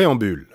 [0.00, 0.48] Préambule.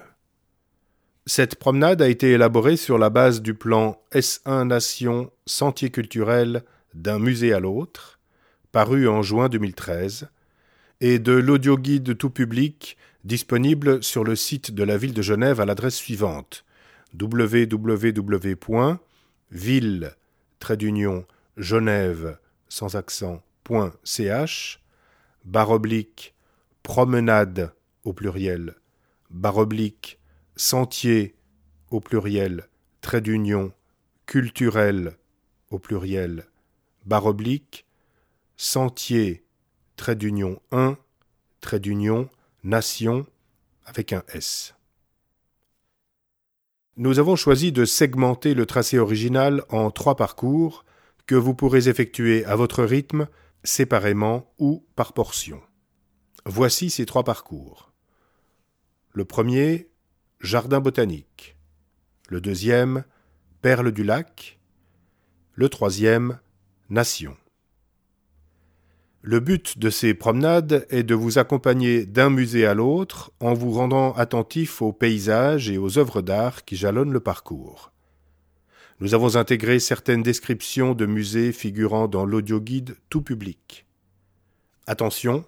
[1.27, 6.63] Cette promenade a été élaborée sur la base du plan S1 Nation Sentier culturel
[6.95, 8.19] d'un musée à l'autre,
[8.71, 10.29] paru en juin 2013,
[10.99, 15.65] et de l'audioguide tout public disponible sur le site de la ville de Genève à
[15.65, 16.65] l'adresse suivante
[17.13, 17.75] www.ville
[21.55, 24.79] genève sans accent.ch
[25.43, 26.33] barre oblique
[26.81, 27.71] promenade
[28.05, 28.73] au pluriel
[29.29, 30.19] barre oblique
[30.55, 31.35] sentier
[31.91, 32.67] au pluriel
[33.01, 33.71] trait d'union
[34.25, 35.17] culturel
[35.69, 36.45] au pluriel
[37.05, 37.85] barre oblique
[38.57, 39.45] sentier
[39.95, 40.97] trait d'union 1
[41.61, 42.29] trait d'union
[42.63, 43.25] nation
[43.85, 44.75] avec un S.
[46.97, 50.85] Nous avons choisi de segmenter le tracé original en trois parcours
[51.25, 53.27] que vous pourrez effectuer à votre rythme,
[53.63, 55.61] séparément ou par portion.
[56.45, 57.91] Voici ces trois parcours.
[59.15, 59.87] Le premier,
[60.41, 61.55] Jardin botanique.
[62.27, 63.05] Le deuxième,
[63.61, 64.59] Perle du lac.
[65.53, 66.37] Le troisième,
[66.89, 67.37] Nation.
[69.21, 73.71] Le but de ces promenades est de vous accompagner d'un musée à l'autre en vous
[73.71, 77.93] rendant attentif aux paysages et aux œuvres d'art qui jalonnent le parcours.
[78.99, 83.85] Nous avons intégré certaines descriptions de musées figurant dans l'audioguide tout public.
[84.87, 85.45] Attention,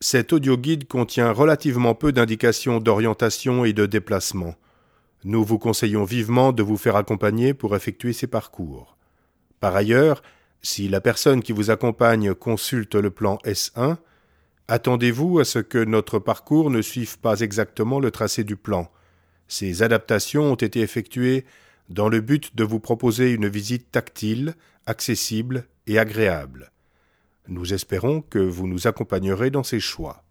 [0.00, 4.54] cet audioguide contient relativement peu d'indications d'orientation et de déplacement.
[5.24, 8.96] Nous vous conseillons vivement de vous faire accompagner pour effectuer ces parcours.
[9.58, 10.22] Par ailleurs,
[10.62, 13.96] si la personne qui vous accompagne consulte le plan S1,
[14.68, 18.90] attendez-vous à ce que notre parcours ne suive pas exactement le tracé du plan.
[19.48, 21.44] Ces adaptations ont été effectuées
[21.88, 24.54] dans le but de vous proposer une visite tactile,
[24.86, 26.70] accessible et agréable.
[27.48, 30.25] Nous espérons que vous nous accompagnerez dans ces choix.